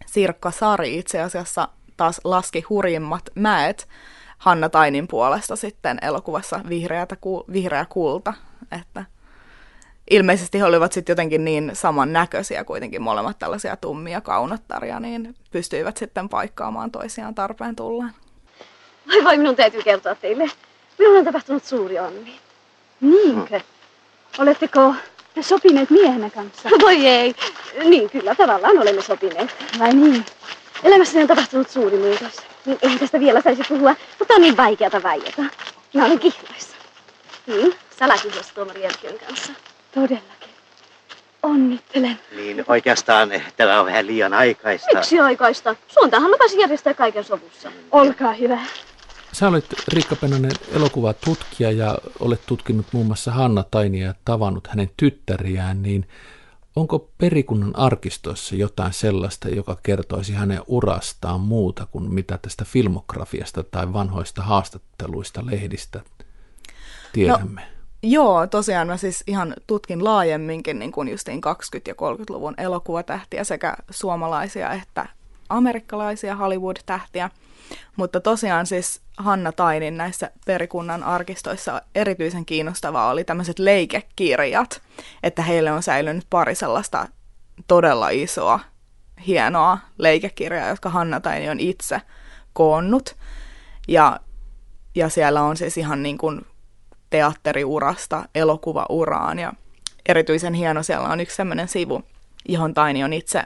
[0.06, 3.88] Sirkka Sari itse asiassa taas laski hurjimmat mäet
[4.42, 7.18] Hanna Tainin puolesta sitten elokuvassa Vihreätä,
[7.54, 8.34] Vihreä kulta,
[8.72, 9.06] että
[10.10, 15.98] ilmeisesti he olivat sitten jotenkin niin saman näköisiä kuitenkin molemmat tällaisia tummia kaunottaria, niin pystyivät
[15.98, 18.12] sitten paikkaamaan toisiaan tarpeen tulleen.
[19.08, 20.52] Vai vai, minun täytyy kertoa teille.
[21.00, 22.40] Minulla on tapahtunut suuri onni.
[23.02, 23.62] Niinkö?
[24.38, 24.96] Oletteko
[25.34, 26.70] te sopineet miehenne kanssa?
[26.86, 27.36] Voi ei.
[27.84, 29.56] Niin, kyllä tavallaan olemme sopineet.
[29.80, 30.26] Vai niin?
[30.84, 32.51] Elämässäni on tapahtunut suuri muutos.
[32.66, 35.42] Niin ei tästä vielä saisi puhua, mutta on niin vaikeata vaieta.
[35.94, 36.76] Mä olen kihloissa.
[37.48, 39.54] Niin, salakihlossa tuomari Erkiön kanssa.
[39.94, 40.50] Todellakin.
[41.44, 42.20] Onnittelen.
[42.36, 44.88] Niin oikeastaan tämä on vähän liian aikaista.
[44.94, 45.76] Miksi aikaista?
[45.88, 47.72] Suuntaahan lupasi järjestää kaiken sovussa.
[47.92, 48.60] Olkaa hyvä.
[49.32, 54.90] Sä olet Riikka Pennanen elokuvatutkija ja olet tutkinut muun muassa Hanna Tainia ja tavannut hänen
[54.98, 56.08] tyttäriään, niin
[56.76, 63.94] onko perikunnan arkistoissa jotain sellaista, joka kertoisi hänen urastaan muuta kuin mitä tästä filmografiasta tai
[63.94, 66.02] vanhoista haastatteluista lehdistä
[67.14, 67.62] tiedämme?
[67.62, 67.68] No,
[68.04, 71.50] joo, tosiaan mä siis ihan tutkin laajemminkin niin kuin justiin 20-
[71.88, 75.08] ja 30-luvun elokuvatähtiä sekä suomalaisia että
[75.52, 77.30] amerikkalaisia Hollywood-tähtiä.
[77.96, 84.82] Mutta tosiaan siis Hanna Tainin näissä perikunnan arkistoissa erityisen kiinnostavaa oli tämmöiset leikekirjat,
[85.24, 87.08] että heille on säilynyt pari sellaista
[87.68, 88.60] todella isoa,
[89.28, 92.02] hienoa leikekirjaa, jotka Hanna Taini on itse
[92.54, 93.16] koonnut.
[93.88, 94.20] Ja,
[94.96, 96.46] ja siellä on siis ihan niin kuin
[97.10, 99.54] teatteriurasta elokuvauraan ja
[100.06, 102.04] erityisen hieno siellä on yksi sellainen sivu,
[102.50, 103.44] johon Taini on itse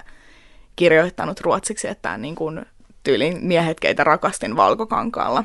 [0.75, 2.65] kirjoittanut ruotsiksi, että niin kuin
[3.03, 5.43] tyylin miehet, keitä rakastin valkokankaalla.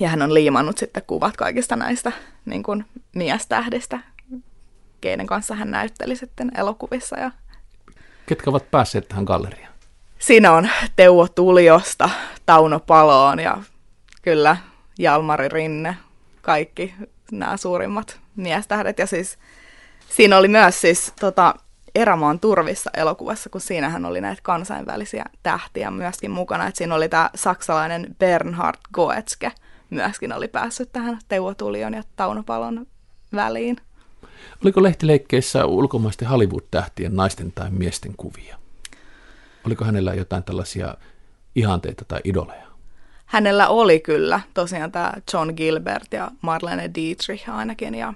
[0.00, 2.12] Ja hän on liimannut sitten kuvat kaikista näistä
[2.44, 3.98] niin kuin miestähdistä,
[5.00, 7.18] keiden kanssa hän näytteli sitten elokuvissa.
[7.18, 7.30] Ja...
[8.26, 9.72] Ketkä ovat päässeet tähän galleriaan?
[10.18, 12.10] Siinä on Teuvo Tuliosta,
[12.46, 13.58] Tauno Paloon ja
[14.22, 14.56] kyllä
[14.98, 15.96] Jalmari Rinne,
[16.42, 16.94] kaikki
[17.32, 18.98] nämä suurimmat miestähdet.
[18.98, 19.38] Ja siis
[20.08, 21.54] siinä oli myös siis tota,
[21.96, 26.66] Erämaan turvissa elokuvassa, kun siinähän oli näitä kansainvälisiä tähtiä myöskin mukana.
[26.66, 29.52] Et siinä oli tämä saksalainen Bernhard Goetzke
[29.90, 32.86] myöskin oli päässyt tähän Teuvo Tulion ja Tauno Palon
[33.34, 33.76] väliin.
[34.64, 38.58] Oliko lehtileikkeissä ulkomaisten Hollywood-tähtien naisten tai miesten kuvia?
[39.66, 40.94] Oliko hänellä jotain tällaisia
[41.54, 42.66] ihanteita tai idoleja?
[43.26, 48.14] Hänellä oli kyllä tosiaan tämä John Gilbert ja Marlene Dietrich ainakin ja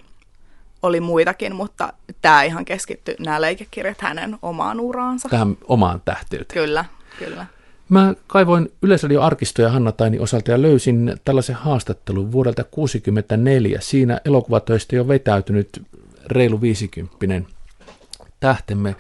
[0.83, 5.29] oli muitakin, mutta tämä ihan keskittyi nämä leikekirjat hänen omaan uraansa.
[5.29, 6.65] Tähän omaan tähteyteen.
[6.65, 6.85] Kyllä,
[7.19, 7.47] kyllä.
[7.89, 13.81] Mä kaivoin Yleisradio-arkistoja Hanna Taini osalta ja löysin tällaisen haastattelun vuodelta 1964.
[13.81, 15.83] Siinä elokuvatöistä jo vetäytynyt
[16.27, 17.51] reilu 50
[18.41, 18.97] tähtemme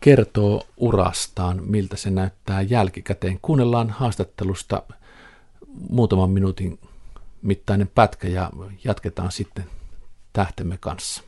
[0.00, 3.38] kertoo urastaan, miltä se näyttää jälkikäteen.
[3.42, 4.82] Kuunnellaan haastattelusta
[5.90, 6.78] muutaman minuutin
[7.42, 8.50] mittainen pätkä ja
[8.84, 9.64] jatketaan sitten
[10.38, 11.24] tähtemme kanssa.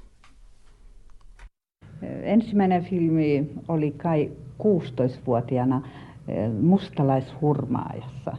[2.22, 4.30] Ensimmäinen filmi oli kai
[4.62, 5.82] 16-vuotiaana
[6.28, 8.36] eh, mustalaishurmaajassa.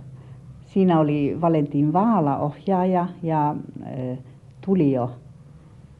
[0.65, 3.55] Siinä oli Valentin Vaala ohjaaja ja
[3.85, 4.17] eh,
[4.65, 5.11] Tulio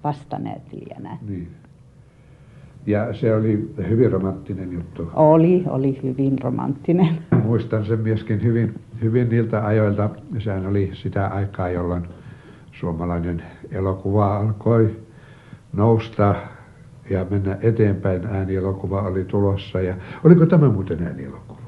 [0.03, 1.17] vastanäyttelijänä.
[1.27, 1.47] Niin.
[2.85, 5.11] Ja se oli hyvin romanttinen juttu.
[5.13, 7.17] Oli, oli hyvin romanttinen.
[7.43, 10.09] Muistan sen myöskin hyvin, hyvin niiltä ajoilta.
[10.39, 12.07] Sehän oli sitä aikaa, jolloin
[12.81, 14.95] suomalainen elokuva alkoi
[15.73, 16.35] nousta
[17.09, 18.25] ja mennä eteenpäin.
[18.25, 19.81] Äänielokuva oli tulossa.
[19.81, 21.59] Ja oliko tämä muuten äänielokuva?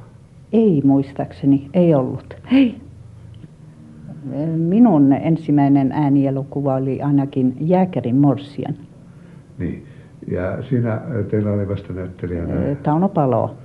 [0.54, 2.34] Ei muistaakseni, ei ollut.
[2.52, 2.82] Hei.
[4.58, 8.76] Minun ensimmäinen äänielokuva oli ainakin Jääkärin Morsian.
[9.58, 9.86] Niin.
[10.32, 12.76] Ja siinä teillä oli vasta näyttelijänä?
[12.84, 13.56] Tauno Palo.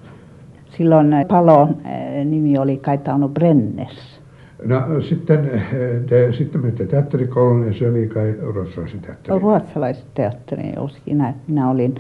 [0.70, 1.76] Silloin Palon
[2.24, 4.17] nimi oli kai Tauno Brennes.
[4.64, 5.51] No sitten
[6.09, 9.38] te sitten menitte teatterikouluun ja se oli kai ruotsalaisen teatteri.
[9.38, 10.73] Ruotsalaisen teatteri,
[11.07, 11.94] minä, minä olin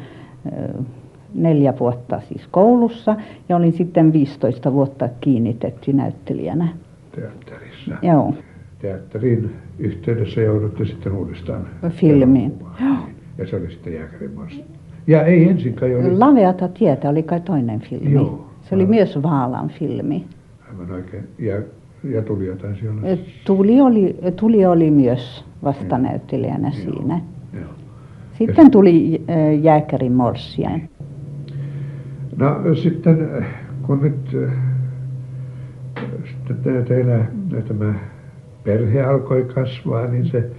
[1.34, 3.16] neljä vuotta siis koulussa
[3.48, 6.68] ja olin sitten 15 vuotta kiinnitetty näyttelijänä.
[7.14, 7.94] Teatterissa?
[8.02, 8.34] Joo.
[8.78, 12.52] Teatterin yhteydessä joudutte sitten uudestaan Filmiin.
[12.80, 12.96] Joo.
[13.38, 14.30] Ja se oli sitten Jääkärin
[15.06, 16.18] Ja ei ensin kai oli...
[16.18, 18.12] Laveata tietä oli kai toinen filmi.
[18.12, 18.50] Joo.
[18.62, 20.24] Se oli myös Vaalan filmi.
[20.70, 21.28] Aivan oikein.
[21.38, 21.62] Ja
[22.04, 23.00] ja Tulio taisi olla.
[23.46, 26.92] Tuli oli, Tuli oli myös vastanäyttelijänä Joo.
[26.94, 27.20] siinä.
[27.52, 27.70] Joo.
[28.38, 29.22] Sitten tuli
[29.62, 30.80] Jääkärin Morsian.
[32.36, 33.28] No sitten
[33.86, 34.36] kun nyt
[36.24, 37.24] sitten teillä
[37.68, 37.94] tämä
[38.64, 40.50] perhe alkoi kasvaa, niin se,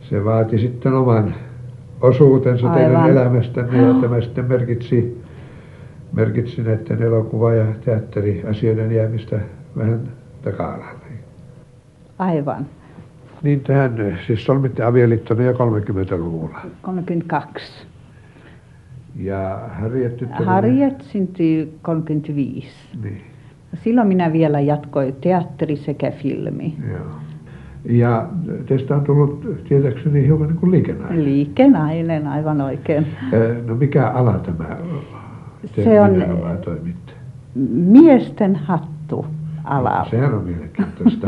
[0.00, 1.34] se vaati sitten oman
[2.00, 2.84] osuutensa Aivan.
[2.84, 5.22] teidän elämästänne ja tämä sitten merkitsi,
[6.12, 9.40] merkitsi näiden elokuva- ja teatteriasioiden jäämistä
[9.76, 10.00] vähän
[10.44, 11.12] taka-alalle.
[12.18, 12.66] Aivan.
[13.42, 16.60] Niin tähän siis solmitte avioliittonne jo 30-luvulla.
[16.82, 17.86] 32.
[19.16, 20.46] Ja Harriet tyttärenne?
[20.46, 22.68] Harriet syntyi 35.
[23.02, 23.22] Niin.
[23.74, 26.76] Silloin minä vielä jatkoin teatteri sekä filmi.
[26.90, 27.00] Joo.
[27.84, 28.26] Ja
[28.66, 31.24] teistä on tullut tietääkseni hiukan niin kuin liikenainen.
[31.24, 33.06] Liikenainen, aivan oikein.
[33.66, 34.76] No mikä ala tämä
[35.84, 36.24] Se on
[37.70, 39.26] miesten hattu
[39.64, 40.06] ala.
[40.10, 41.26] Sehän on mielenkiintoista.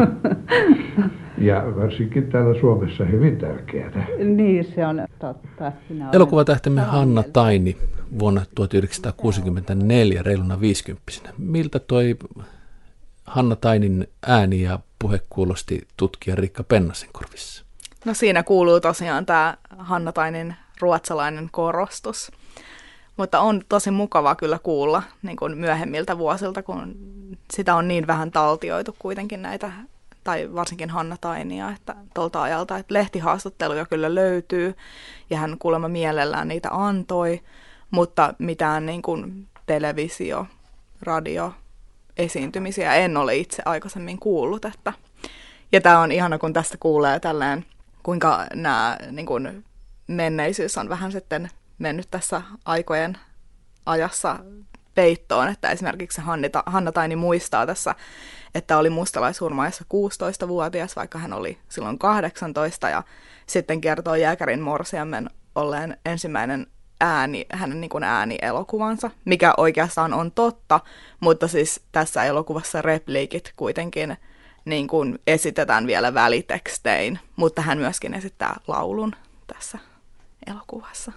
[1.39, 4.07] ja varsinkin täällä Suomessa hyvin tärkeää.
[4.25, 5.73] Niin, se on totta.
[6.13, 7.77] Elokuvatähtemme Hanna Taini
[8.19, 11.03] vuonna 1964 reiluna 50
[11.39, 12.17] Miltä toi
[13.25, 17.65] Hanna Tainin ääni ja puhe kuulosti tutkija Rikka Pennasen korvissa?
[18.05, 22.33] No siinä kuuluu tosiaan tämä Hanna Tainin ruotsalainen korostus.
[23.17, 26.95] Mutta on tosi mukava kyllä kuulla niin kuin myöhemmiltä vuosilta, kun
[27.53, 29.73] sitä on niin vähän taltioitu kuitenkin näitä,
[30.25, 34.77] tai varsinkin Hanna Tainia, että tuolta ajalta, että lehtihaastatteluja kyllä löytyy,
[35.31, 37.41] ja hän kuulemma mielellään niitä antoi,
[37.91, 40.47] mutta mitään niin kuin televisio,
[41.03, 41.53] radio,
[42.17, 44.65] esiintymisiä en ole itse aikaisemmin kuullut.
[44.65, 44.93] Että.
[45.73, 47.65] Ja tämä on ihana, kun tästä kuulee tälleen,
[48.03, 49.65] kuinka nämä niin kuin
[50.07, 53.19] menneisyys on vähän sitten mennyt tässä aikojen
[53.87, 54.39] ajassa
[54.95, 57.95] peittoon, että esimerkiksi Hannita, Hanna Taini muistaa tässä,
[58.55, 63.03] että oli mustalaisurmaajassa 16-vuotias, vaikka hän oli silloin 18, ja
[63.47, 66.67] sitten kertoo Jääkärin Morsiammen olleen ensimmäinen
[67.01, 70.81] ääni, hänen niin kuin äänielokuvansa, mikä oikeastaan on totta,
[71.21, 74.17] mutta siis tässä elokuvassa repliikit kuitenkin
[74.65, 79.13] niin kuin esitetään vielä välitekstein, mutta hän myöskin esittää laulun
[79.47, 79.79] tässä
[80.47, 81.13] elokuvassa.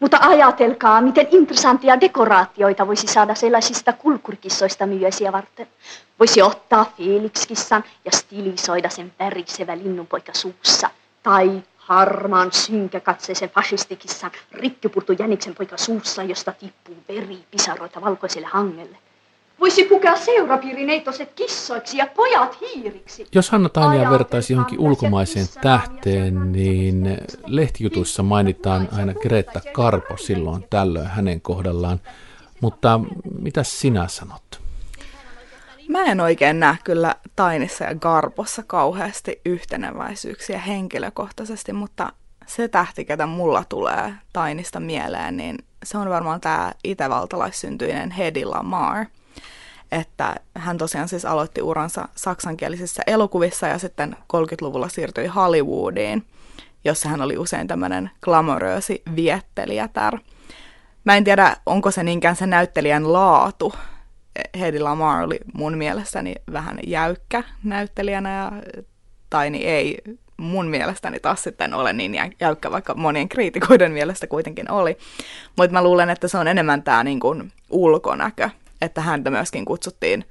[0.00, 5.68] Mutta ajatelkaa, miten interessanttia dekoraatioita voisi saada sellaisista kulkurkissoista myysiä varten.
[6.18, 10.90] Voisi ottaa Felix-kissan ja stilisoida sen värisevä linnunpoika suussa.
[11.22, 18.98] Tai harmaan synkäkatseisen fasistikissan rikkipurtu jäniksen poika suussa, josta tippuu veri pisaroita valkoiselle hangelle.
[19.60, 23.26] Voisi pukea seurapiirineitoset kissoiksi ja pojat hiiriksi.
[23.34, 31.06] Jos Hanna Tainia vertaisi johonkin ulkomaiseen tähteen, niin lehtijutuissa mainitaan aina Greta Karpo silloin tällöin
[31.06, 32.00] hänen kohdallaan.
[32.60, 33.00] Mutta
[33.40, 34.60] mitä sinä sanot?
[35.88, 42.12] Mä en oikein näe kyllä Tainissa ja Garpossa kauheasti yhteneväisyyksiä henkilökohtaisesti, mutta
[42.46, 49.06] se tähti, ketä mulla tulee Tainista mieleen, niin se on varmaan tämä itävaltalaissyntyinen Hedy Lamar–
[49.92, 56.26] että hän tosiaan siis aloitti uransa saksankielisissä elokuvissa ja sitten 30-luvulla siirtyi Hollywoodiin,
[56.84, 60.18] jossa hän oli usein tämmöinen glamoröösi viettelijätär.
[61.04, 63.74] Mä en tiedä, onko se niinkään se näyttelijän laatu.
[64.58, 68.52] Hedy Lamar oli mun mielestäni vähän jäykkä näyttelijänä ja
[69.30, 69.98] Taini ei
[70.36, 74.98] mun mielestäni taas sitten ole niin jäykkä, vaikka monien kriitikoiden mielestä kuitenkin oli.
[75.56, 77.20] Mutta mä luulen, että se on enemmän tämä niin
[77.70, 80.24] ulkonäkö, että häntä myöskin kutsuttiin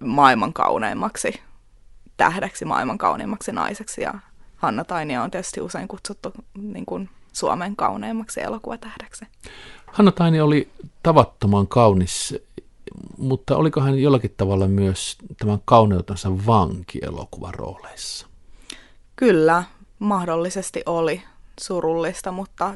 [0.00, 1.40] maailman kauneimmaksi
[2.16, 4.14] tähdeksi, maailman kauneimmaksi naiseksi ja
[4.56, 9.24] Hanna Tainia on tietysti usein kutsuttu niin kuin Suomen kauneimmaksi elokuvatähdeksi.
[9.86, 10.70] Hanna Taini oli
[11.02, 12.34] tavattoman kaunis,
[13.18, 18.26] mutta oliko hän jollakin tavalla myös tämän kauneutensa vanki elokuvarooleissa?
[19.16, 19.64] Kyllä,
[19.98, 21.22] mahdollisesti oli
[21.60, 22.74] surullista, mutta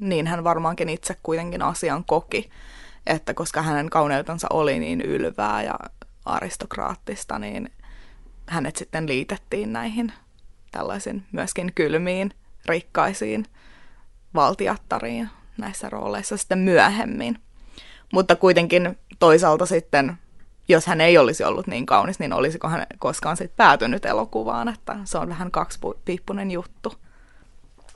[0.00, 2.50] niin hän varmaankin itse kuitenkin asian koki
[3.06, 5.78] että koska hänen kauneutensa oli niin ylvää ja
[6.24, 7.70] aristokraattista, niin
[8.48, 10.12] hänet sitten liitettiin näihin
[10.72, 12.30] tällaisiin myöskin kylmiin,
[12.66, 13.46] rikkaisiin
[14.34, 17.38] valtiattariin näissä rooleissa sitten myöhemmin.
[18.12, 20.18] Mutta kuitenkin toisaalta sitten,
[20.68, 24.96] jos hän ei olisi ollut niin kaunis, niin olisiko hän koskaan sitten päätynyt elokuvaan, että
[25.04, 26.94] se on vähän kaksipiippunen juttu.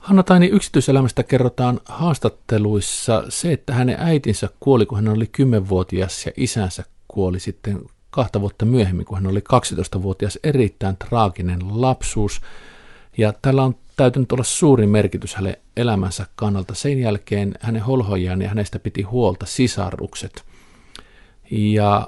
[0.01, 6.31] Hanna Taini yksityiselämästä kerrotaan haastatteluissa se, että hänen äitinsä kuoli, kun hän oli 10-vuotias ja
[6.37, 10.39] isänsä kuoli sitten kahta vuotta myöhemmin, kun hän oli 12-vuotias.
[10.43, 12.41] Erittäin traaginen lapsuus.
[13.17, 16.75] Ja tällä on täytynyt olla suuri merkitys hänen elämänsä kannalta.
[16.75, 20.43] Sen jälkeen hänen holhojaan ja hänestä piti huolta sisarukset.
[21.51, 22.07] Ja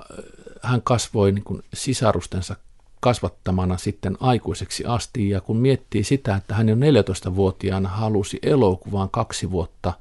[0.62, 2.56] hän kasvoi niin kuin sisarustensa
[3.03, 5.29] kasvattamana sitten aikuiseksi asti.
[5.29, 9.93] Ja kun miettii sitä, että hän jo 14-vuotiaana halusi elokuvaan kaksi vuotta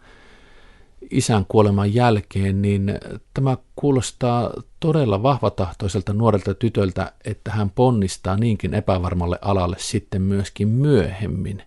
[1.10, 2.98] isän kuoleman jälkeen, niin
[3.34, 11.62] tämä kuulostaa todella vahvatahtoiselta nuorelta tytöltä, että hän ponnistaa niinkin epävarmalle alalle sitten myöskin myöhemmin.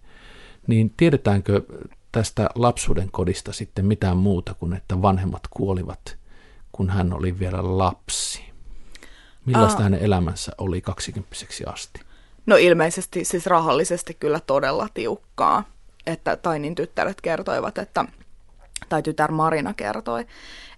[0.68, 1.62] Niin tiedetäänkö
[2.12, 6.18] tästä lapsuuden kodista sitten mitään muuta kuin, että vanhemmat kuolivat,
[6.72, 8.55] kun hän oli vielä lapsi?
[9.46, 9.84] Millaista Aa.
[9.84, 12.02] hänen elämänsä oli kaksikymppiseksi asti?
[12.46, 15.64] No ilmeisesti siis rahallisesti kyllä todella tiukkaa.
[16.06, 18.06] Että Tainin tyttäret kertoivat, että,
[18.90, 20.26] tai tytär Marina kertoi,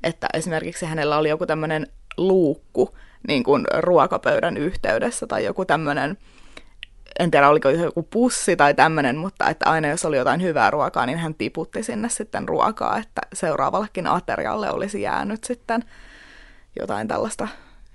[0.03, 6.17] että esimerkiksi hänellä oli joku tämmöinen luukku niin kuin ruokapöydän yhteydessä tai joku tämmöinen,
[7.19, 11.05] en tiedä oliko joku pussi tai tämmöinen, mutta että aina jos oli jotain hyvää ruokaa,
[11.05, 15.83] niin hän tiputti sinne sitten ruokaa, että seuraavallekin aterialle olisi jäänyt sitten
[16.79, 17.47] jotain tällaista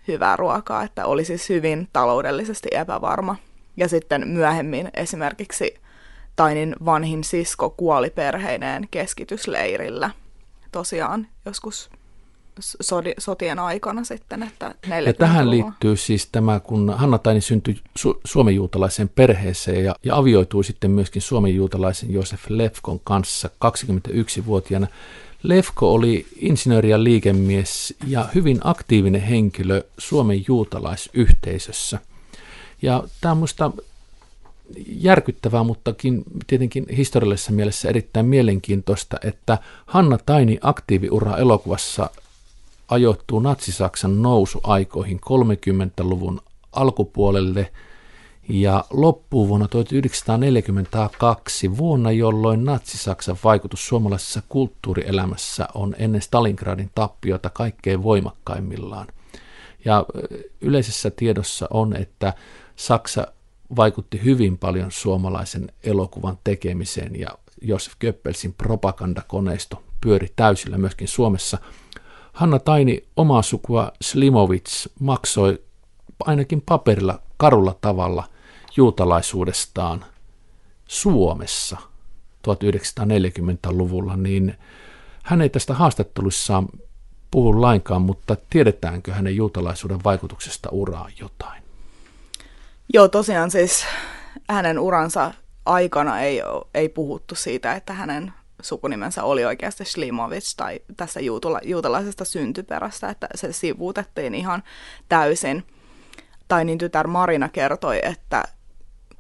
[0.09, 3.37] hyvää ruokaa, että oli siis hyvin taloudellisesti epävarma.
[3.77, 5.75] Ja sitten myöhemmin esimerkiksi
[6.37, 10.11] Tainin vanhin sisko kuoli perheineen keskitysleirillä.
[10.73, 11.91] Tosiaan joskus
[12.61, 14.75] sodi, sotien aikana sitten, että
[15.07, 20.65] Ja tähän liittyy siis tämä, kun Hanna Taini syntyi su- suomenjuutalaisen perheeseen ja, ja avioitui
[20.65, 24.87] sitten myöskin suomenjuutalaisen Josef Lefkon kanssa 21-vuotiaana.
[25.43, 31.99] Lefko oli insinööri ja liikemies ja hyvin aktiivinen henkilö Suomen juutalaisyhteisössä.
[32.83, 33.71] Ja tämä on minusta
[34.87, 42.11] järkyttävää, muttakin tietenkin historiallisessa mielessä erittäin mielenkiintoista, että Hanna Taini aktiiviura elokuvassa
[42.89, 46.41] ajoittuu natsisaksan nousuaikoihin 30-luvun
[46.73, 47.73] alkupuolelle
[48.49, 58.03] ja loppuu vuonna 1942, vuonna jolloin natsisaksan vaikutus suomalaisessa kulttuurielämässä on ennen Stalingradin tappiota kaikkein
[58.03, 59.07] voimakkaimmillaan.
[59.85, 60.07] Ja
[60.61, 62.35] yleisessä tiedossa on, että
[62.77, 63.27] Saksa
[63.77, 67.29] vaikutti hyvin paljon suomalaisen elokuvan tekemiseen ja
[67.63, 71.59] Josef Goebbelsin propagandakoneisto pyöri täysillä myöskin Suomessa.
[72.33, 75.63] Hanna Taini omaa sukua Slimovits maksoi
[76.25, 78.25] ainakin paperilla karulla tavalla
[78.77, 80.05] juutalaisuudestaan
[80.87, 81.77] Suomessa
[82.49, 84.59] 1940-luvulla, niin
[85.23, 86.69] hän ei tästä haastattelussaan
[87.31, 91.63] puhu lainkaan, mutta tiedetäänkö hänen juutalaisuuden vaikutuksesta uraa jotain?
[92.95, 93.85] Joo, tosiaan siis
[94.49, 95.35] hänen uransa
[95.67, 96.43] aikana ei,
[96.75, 98.33] ei puhuttu siitä, että hänen
[98.63, 104.63] sukunimensä oli oikeasti Slimovic tai tässä juutala, juutalaisesta syntyperästä, että se sivuutettiin ihan
[105.09, 105.65] täysin.
[106.49, 108.45] Tai niin tytär Marina kertoi, että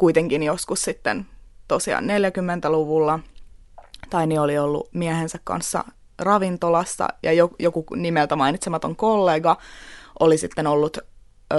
[0.03, 1.27] kuitenkin joskus sitten
[1.69, 3.21] tosiaan 40-luvulla
[4.11, 5.85] Taini oli ollut miehensä kanssa
[6.19, 9.57] ravintolassa ja joku nimeltä mainitsematon kollega
[10.21, 10.99] oli sitten ollut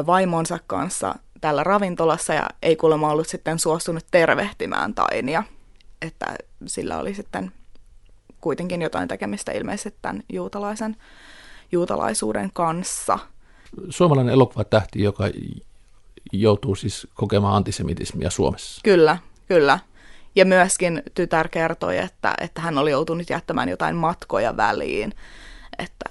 [0.06, 5.44] vaimonsa kanssa täällä ravintolassa ja ei kuulemma ollut sitten suostunut tervehtimään Tainia,
[6.02, 7.52] että sillä oli sitten
[8.42, 10.96] kuitenkin jotain tekemistä ilmeisesti tämän juutalaisen,
[11.72, 13.20] juutalaisuuden kanssa.
[13.90, 15.24] Suomalainen elokuvatähti, joka
[16.34, 18.82] joutuu siis kokemaan antisemitismia Suomessa.
[18.84, 19.18] Kyllä,
[19.48, 19.80] kyllä.
[20.36, 25.14] Ja myöskin tytär kertoi, että, että hän oli joutunut jättämään jotain matkoja väliin,
[25.80, 26.06] että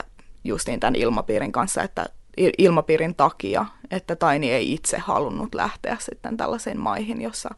[0.44, 2.06] justiin tämän ilmapiirin kanssa, että
[2.58, 7.54] ilmapiirin takia, että Taini ei itse halunnut lähteä sitten tällaisiin maihin, jossa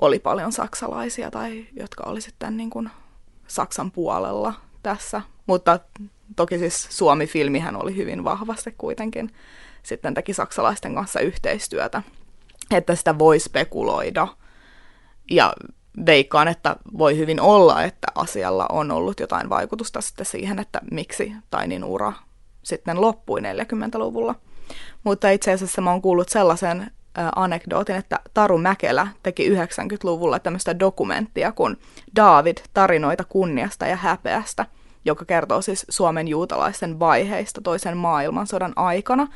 [0.00, 2.90] oli paljon saksalaisia tai jotka oli sitten niin kuin
[3.46, 5.22] Saksan puolella tässä.
[5.46, 5.80] Mutta
[6.36, 9.32] toki siis Suomi-filmihän oli hyvin vahvasti kuitenkin
[9.86, 12.02] sitten teki saksalaisten kanssa yhteistyötä,
[12.70, 14.28] että sitä voi spekuloida.
[15.30, 15.52] Ja
[16.06, 21.32] veikkaan, että voi hyvin olla, että asialla on ollut jotain vaikutusta sitten siihen, että miksi
[21.50, 22.12] Tainin ura
[22.62, 24.34] sitten loppui 40-luvulla.
[25.04, 26.90] Mutta itse asiassa mä oon kuullut sellaisen
[27.36, 31.76] anekdootin, että Taru Mäkelä teki 90-luvulla tämmöistä dokumenttia kuin
[32.16, 34.66] David, tarinoita kunniasta ja häpeästä,
[35.06, 39.28] joka kertoo siis Suomen juutalaisten vaiheista toisen maailmansodan aikana.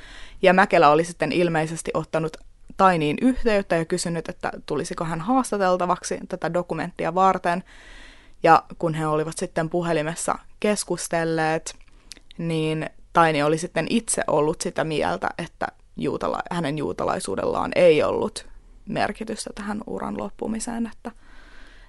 [0.42, 2.37] Ja Mäkelä oli sitten ilmeisesti ottanut
[2.76, 7.64] Tainiin yhteyttä ja kysynyt, että tulisiko hän haastateltavaksi tätä dokumenttia varten.
[8.42, 11.74] Ja kun he olivat sitten puhelimessa keskustelleet,
[12.38, 18.46] niin Taini oli sitten itse ollut sitä mieltä, että juutala- hänen juutalaisuudellaan ei ollut
[18.88, 21.12] merkitystä tähän uran loppumiseen, että,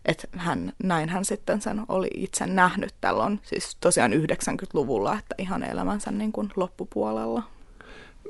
[0.05, 5.63] että hän, näin hän sitten sen oli itse nähnyt tällöin, siis tosiaan 90-luvulla, että ihan
[5.63, 7.43] elämänsä niin kuin loppupuolella.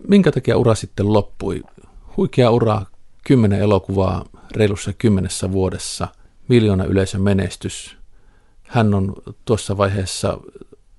[0.07, 1.63] Minkä takia ura sitten loppui?
[2.17, 2.81] Huikea ura,
[3.23, 6.07] kymmenen elokuvaa reilussa kymmenessä vuodessa,
[6.47, 7.97] miljoona yleisön menestys.
[8.63, 9.13] Hän on
[9.45, 10.37] tuossa vaiheessa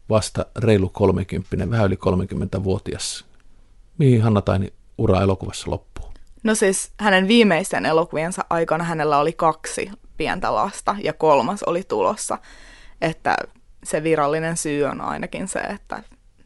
[0.09, 3.25] vasta reilu 30, vähän yli 30-vuotias.
[3.99, 5.92] Mihin Hanna Taini ura elokuvassa loppuu?
[6.43, 12.39] No siis hänen viimeisten elokuviensa aikana hänellä oli kaksi pientä lasta ja kolmas oli tulossa.
[13.01, 13.37] Että
[13.85, 16.03] se virallinen syy on ainakin se, että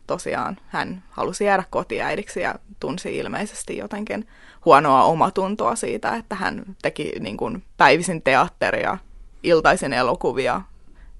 [0.06, 4.28] tosiaan hän halusi jäädä kotiäidiksi ja tunsi ilmeisesti jotenkin
[4.64, 8.98] huonoa omatuntoa siitä, että hän teki niin kuin päivisin teatteria,
[9.42, 10.60] iltaisin elokuvia,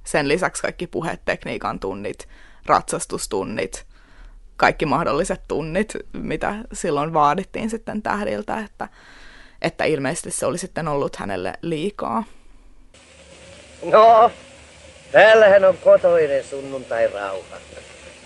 [0.05, 2.29] sen lisäksi kaikki puhetekniikan tunnit,
[2.66, 3.87] ratsastustunnit,
[4.57, 8.88] kaikki mahdolliset tunnit, mitä silloin vaadittiin sitten tähdiltä, että,
[9.62, 12.24] että ilmeisesti se oli sitten ollut hänelle liikaa.
[13.82, 14.30] No,
[15.12, 17.57] täällähän on kotoinen sunnuntai rauha.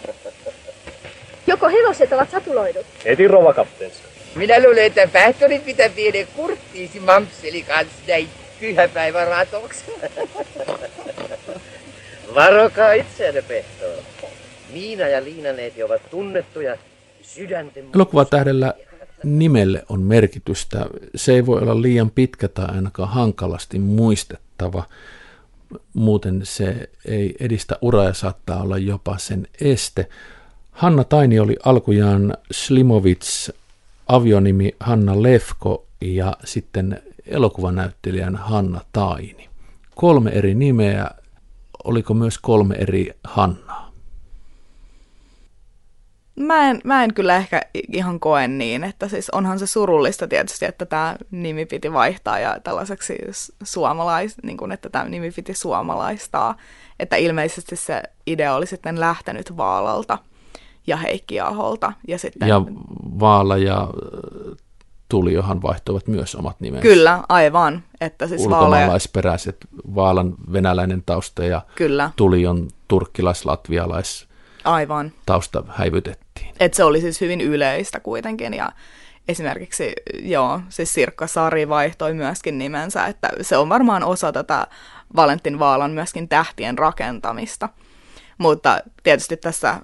[1.46, 2.86] Joko hevoset ovat satuloidut?
[3.04, 4.02] Heti rova kapteensa.
[4.34, 8.28] Minä luulen, että pähtorit pitää viedä kurttiisi mamseli kanssa näin
[8.60, 9.84] pyhäpäivän ratoksi.
[12.34, 14.04] Varokaa itseänne, Pehtoon.
[14.72, 16.76] Miina ja Liinaneeti ovat tunnettuja
[17.22, 17.84] sydänten...
[17.94, 18.74] Elokuvatähdellä
[19.24, 20.86] nimelle on merkitystä.
[21.14, 24.84] Se ei voi olla liian pitkä tai ainakaan hankalasti muistettava.
[25.94, 30.08] Muuten se ei edistä uraa ja saattaa olla jopa sen este.
[30.70, 33.52] Hanna Taini oli alkujaan Slimovits,
[34.08, 39.48] avionimi Hanna Lefko ja sitten elokuvanäyttelijän Hanna Taini.
[39.94, 41.10] Kolme eri nimeä,
[41.84, 43.69] oliko myös kolme eri Hannaa?
[46.40, 47.62] Mä en, mä en kyllä ehkä
[47.92, 52.60] ihan koe niin, että siis onhan se surullista tietysti, että tämä nimi piti vaihtaa ja
[52.64, 53.18] tällaiseksi
[53.62, 56.56] suomalais, niin kuin, että tämä nimi piti suomalaistaa,
[56.98, 60.18] että ilmeisesti se idea oli sitten lähtenyt Vaalalta
[60.86, 61.92] ja Heikki Aholta.
[62.08, 62.48] Ja, sitten...
[62.48, 62.62] ja
[63.20, 63.88] Vaala ja
[65.08, 66.82] Tuliohan vaihtoivat myös omat nimensä.
[66.82, 67.82] Kyllä, aivan.
[68.00, 69.56] Että siis Ulkomaalaisperäiset,
[69.94, 72.10] Vaalan venäläinen tausta ja Kyllä.
[72.16, 74.28] Tulion turkkilais-latvialais
[74.64, 75.12] Aivan.
[75.26, 75.64] tausta
[76.42, 76.66] häivytettiin.
[76.66, 78.72] Et se oli siis hyvin yleistä kuitenkin ja
[79.28, 84.66] esimerkiksi joo, siis Sirkka Sari vaihtoi myöskin nimensä, että se on varmaan osa tätä
[85.16, 87.68] Valentin Vaalan myöskin tähtien rakentamista.
[88.38, 89.80] Mutta tietysti tässä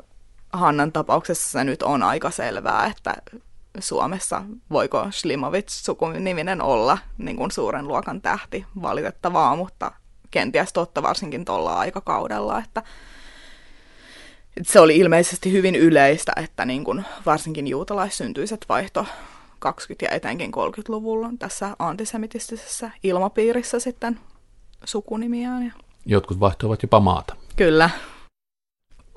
[0.52, 3.14] Hannan tapauksessa se nyt on aika selvää, että
[3.78, 8.66] Suomessa voiko Slimovits sukuniminen olla niin kuin suuren luokan tähti.
[8.82, 9.92] Valitettavaa, mutta
[10.30, 12.82] kenties totta varsinkin tuolla aikakaudella, että
[14.62, 19.08] se oli ilmeisesti hyvin yleistä, että niin kuin varsinkin juutalaissyntyiset vaihto 20-
[20.02, 24.18] ja etenkin 30-luvulla tässä antisemitistisessä ilmapiirissä sitten
[24.84, 25.64] sukunimiään.
[25.66, 25.72] Ja...
[26.06, 27.36] Jotkut vaihtoivat jopa maata.
[27.56, 27.90] Kyllä.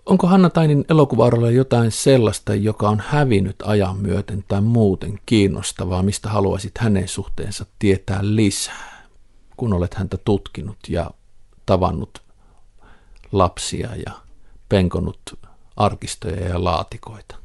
[0.05, 6.29] Onko Hanna Tainin elokuvaaralla jotain sellaista, joka on hävinnyt ajan myöten tai muuten kiinnostavaa, mistä
[6.29, 9.07] haluaisit hänen suhteensa tietää lisää,
[9.57, 11.11] kun olet häntä tutkinut ja
[11.65, 12.21] tavannut
[13.31, 14.13] lapsia ja
[14.69, 15.39] penkonut
[15.75, 17.35] arkistoja ja laatikoita?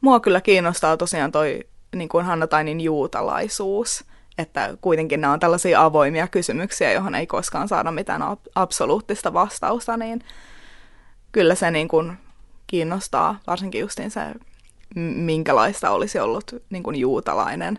[0.00, 1.60] Mua kyllä kiinnostaa tosiaan toi
[1.96, 4.04] niin kuin Hanna Tainin juutalaisuus,
[4.38, 8.22] että kuitenkin nämä on tällaisia avoimia kysymyksiä, johon ei koskaan saada mitään
[8.54, 10.24] absoluuttista vastausta, niin
[11.32, 12.18] kyllä se niin kuin
[12.66, 14.20] kiinnostaa, varsinkin justiin se,
[15.14, 17.78] minkälaista olisi ollut niin kuin juutalainen,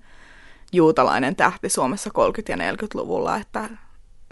[0.74, 2.12] juutalainen tähti Suomessa 30-
[2.50, 3.70] ja 40-luvulla, että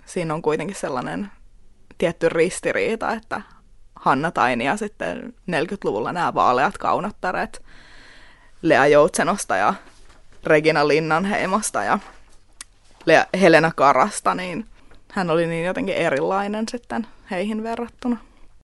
[0.06, 1.32] siinä on kuitenkin sellainen
[1.98, 3.42] tietty ristiriita, että
[4.00, 7.64] Hanna Taini ja sitten 40-luvulla nämä vaaleat kaunottaret
[8.62, 9.74] Lea Joutsenosta ja
[10.44, 12.00] Regina Linnanheimosta ja
[13.06, 14.66] Lea Helena Karasta, niin
[15.12, 18.18] hän oli niin jotenkin erilainen sitten heihin verrattuna.